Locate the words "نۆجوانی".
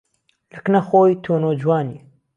1.43-1.99